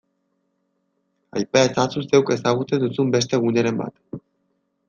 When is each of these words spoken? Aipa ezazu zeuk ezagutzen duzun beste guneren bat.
Aipa 1.41 1.61
ezazu 1.69 2.01
zeuk 2.09 2.31
ezagutzen 2.39 2.83
duzun 2.85 3.15
beste 3.17 3.41
guneren 3.45 3.79
bat. 3.83 4.23